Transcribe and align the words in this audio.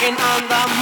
walking 0.00 0.16
on 0.18 0.48
the 0.48 0.79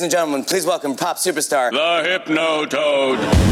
Ladies 0.00 0.14
and 0.14 0.18
gentlemen, 0.18 0.44
please 0.46 0.64
welcome 0.64 0.96
pop 0.96 1.18
superstar. 1.18 1.70
The 1.70 2.32
Hypnotoad. 2.32 3.49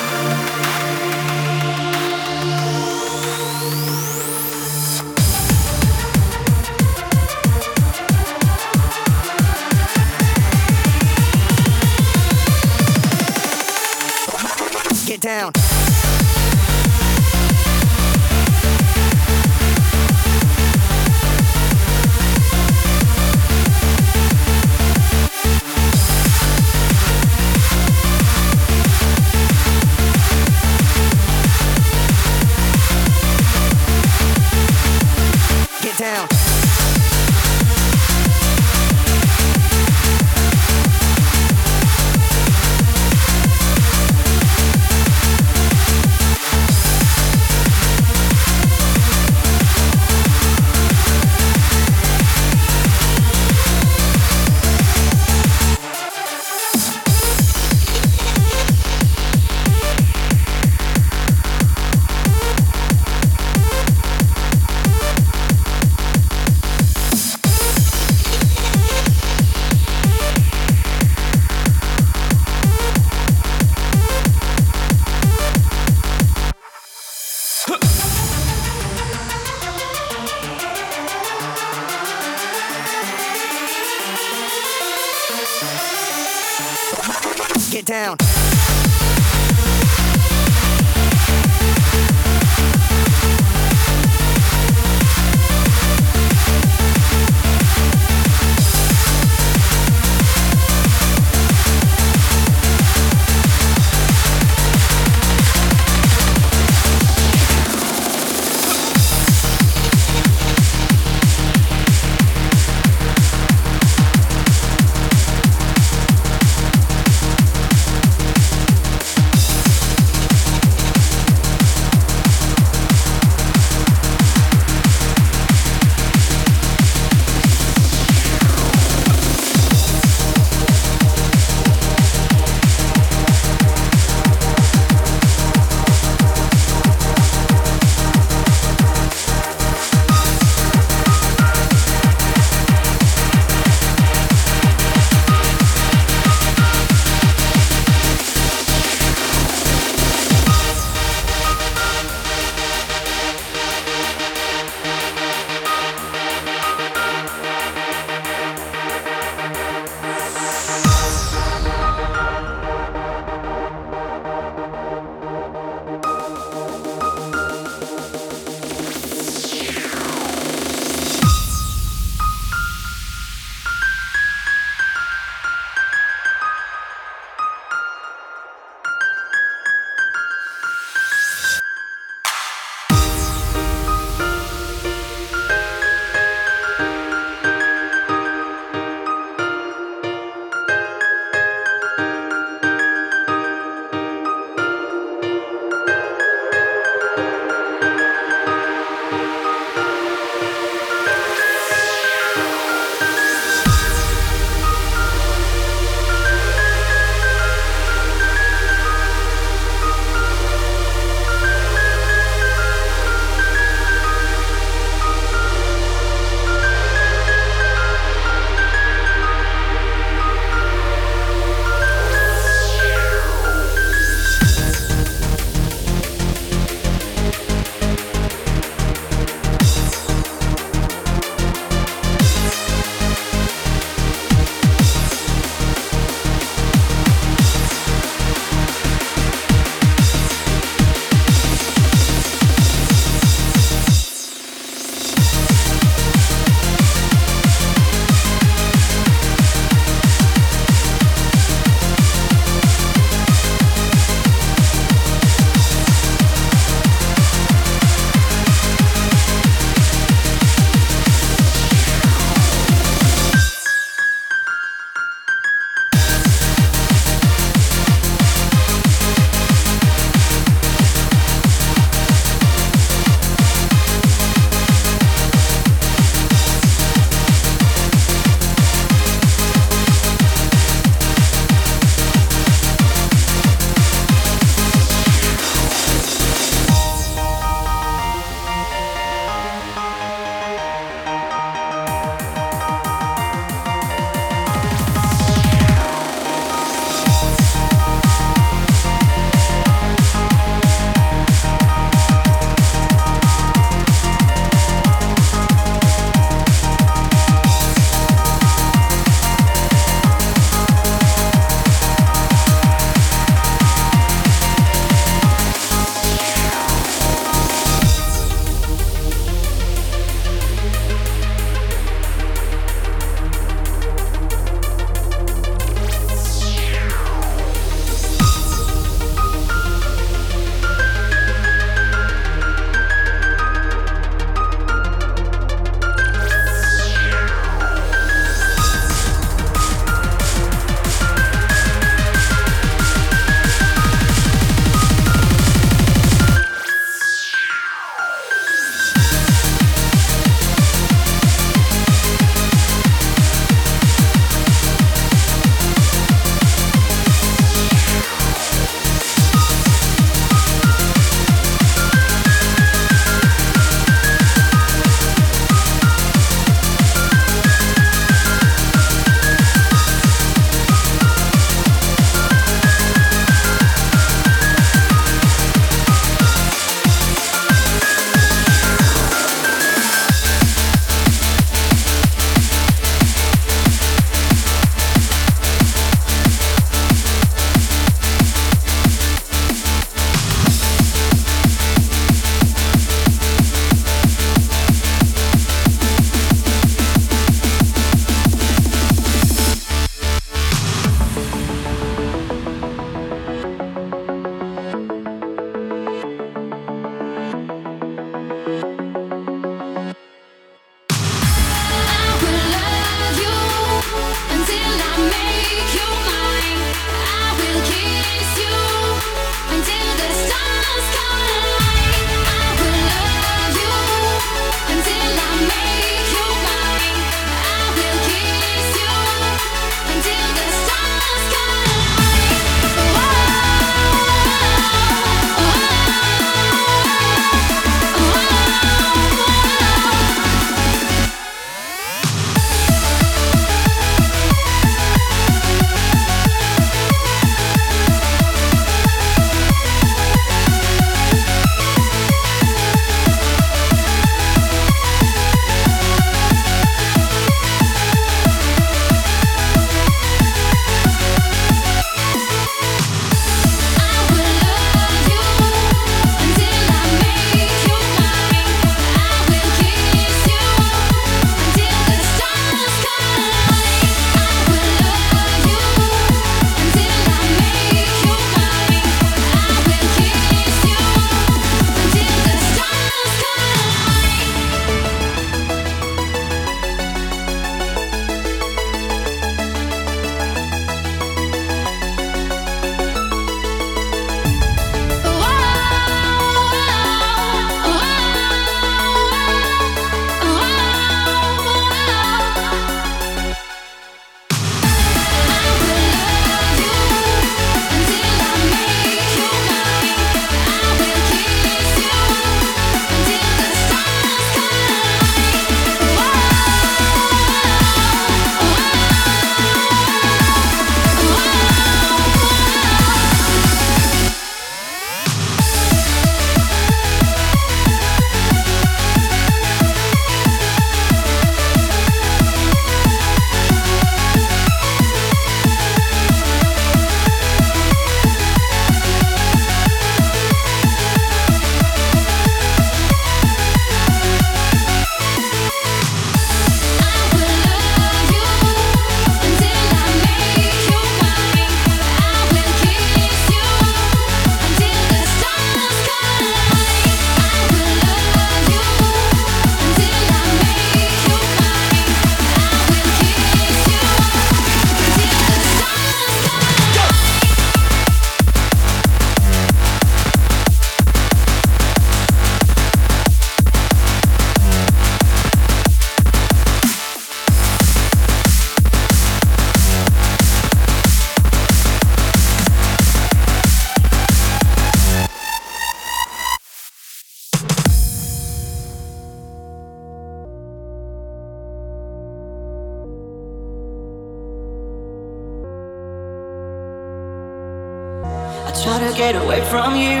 Get 598.96 599.14
away 599.14 599.42
from 599.50 599.76
you. 599.76 600.00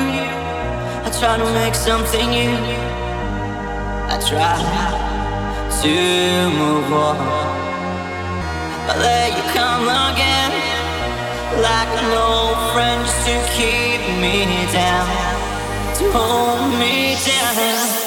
I 1.04 1.10
try 1.20 1.36
to 1.36 1.44
make 1.52 1.74
something 1.74 2.30
new. 2.30 2.56
I 4.08 4.16
try 4.30 4.56
to 5.82 6.50
move 6.56 6.90
on. 6.92 7.18
But 8.86 8.96
there 9.04 9.28
you 9.36 9.44
come 9.52 9.84
again. 9.84 10.52
Like 11.60 11.92
an 12.02 12.10
old 12.16 12.58
friend 12.72 13.04
just 13.04 13.20
to 13.28 13.36
keep 13.56 14.00
me 14.22 14.46
down. 14.72 15.06
To 15.98 16.04
hold 16.12 16.72
me 16.80 17.16
down. 17.26 18.05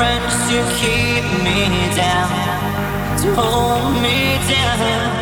Old 0.00 0.06
friend 0.06 0.24
to 0.48 0.58
keep 0.78 1.24
me 1.44 1.94
down, 1.94 3.18
to 3.18 3.34
hold 3.34 4.02
me 4.02 4.38
down. 4.48 5.19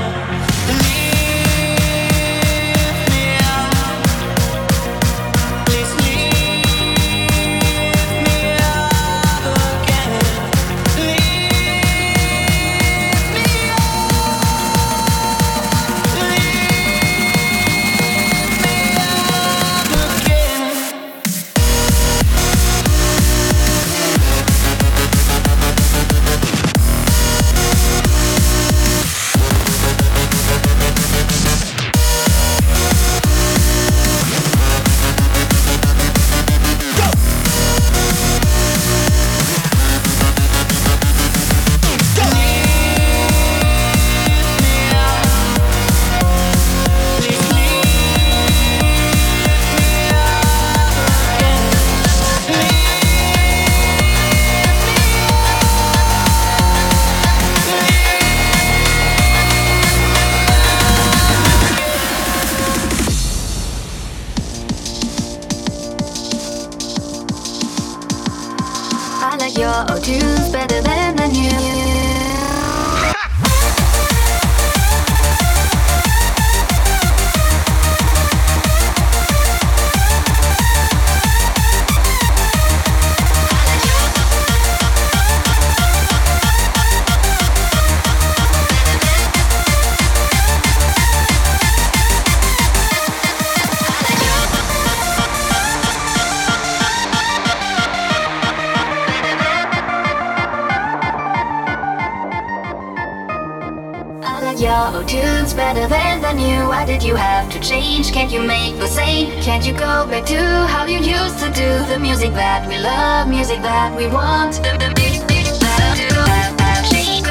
Can't 108.18 108.32
you 108.32 108.42
make 108.42 108.76
the 108.78 108.86
same? 108.88 109.40
Can't 109.40 109.64
you 109.64 109.72
go 109.72 110.04
back 110.10 110.26
to 110.26 110.36
how 110.66 110.84
you 110.86 110.98
used 110.98 111.38
to 111.38 111.48
do 111.52 111.84
the 111.86 111.98
music 111.98 112.32
that 112.34 112.68
we 112.68 112.76
love, 112.76 113.28
music 113.28 113.62
that 113.62 113.96
we 113.96 114.06
want? 114.06 114.56
The, 114.56 114.76
the 114.76 114.92
music 115.00 115.28
that 115.60 115.80
I 115.80 115.94
do, 115.96 116.08
I, 116.18 116.52
I 116.58 116.88
change. 116.90 117.24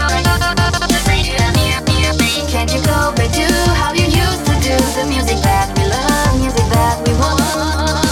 Can't 2.50 2.72
you 2.74 2.80
go 2.80 3.14
back 3.14 3.32
to 3.34 3.46
how 3.76 3.94
you 3.94 4.06
used 4.06 4.46
to 4.48 4.54
do 4.64 4.76
the 4.96 5.06
music 5.08 5.38
that 5.44 5.78
we 5.78 5.84
love, 5.86 6.40
music 6.40 6.66
that 6.72 7.06
we 7.06 7.14
want? 7.20 8.07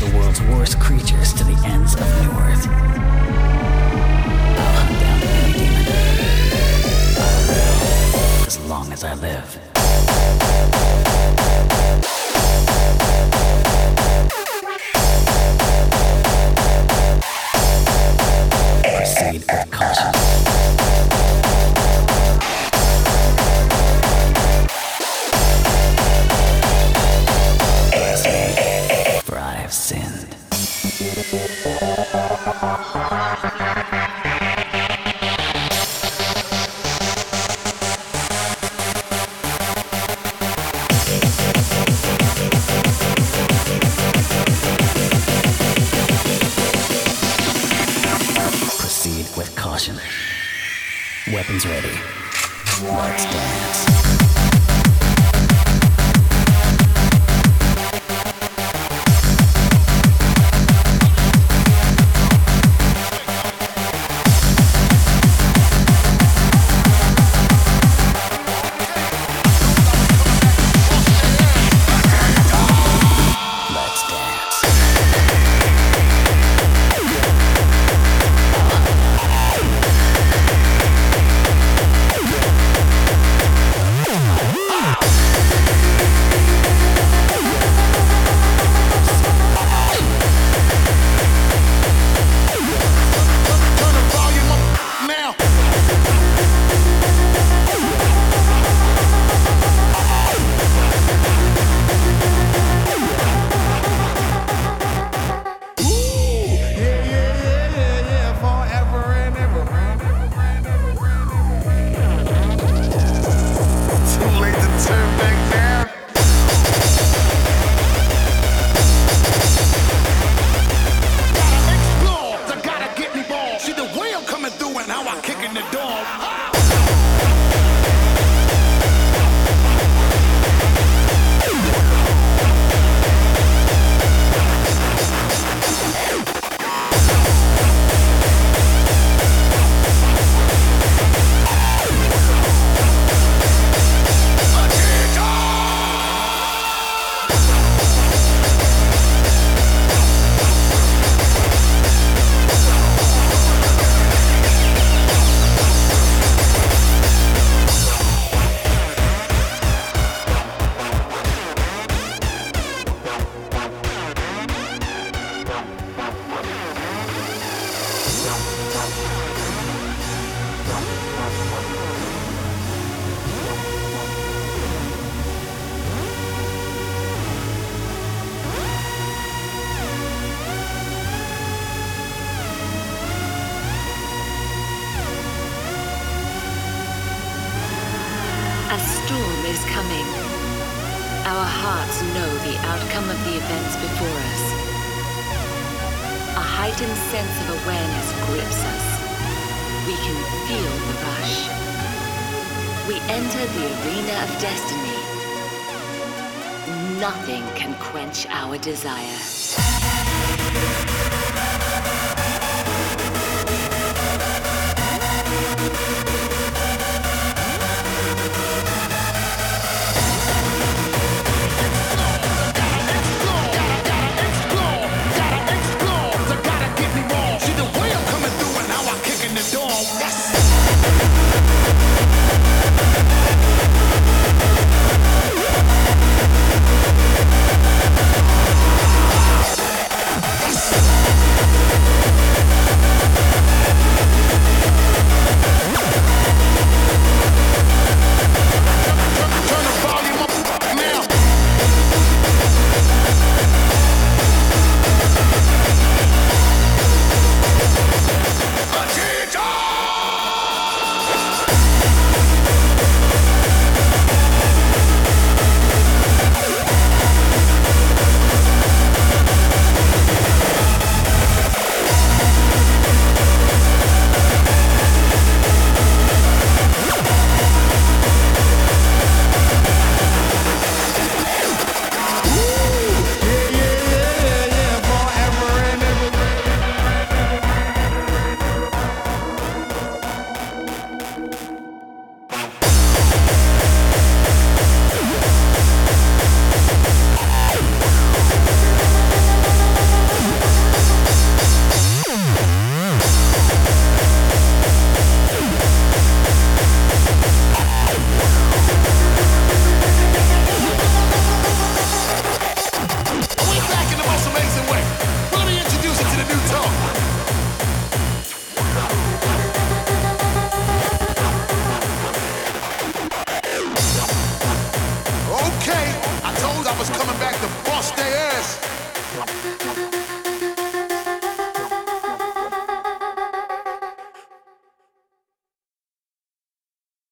the 0.00 0.16
world's 0.16 0.40
worst 0.42 0.80
creatures 0.80 1.34
to 1.34 1.44
the 1.44 1.52
ends 1.66 1.92
of 1.94 2.00
New 2.00 2.30
Earth. 2.40 2.66
I'll 4.56 4.72
hunt 4.80 4.98
down 4.98 5.22
any 5.22 5.52
demon. 5.52 5.84
As 8.46 8.58
long 8.60 8.92
as 8.94 9.04
I 9.04 9.14
live. 9.14 11.09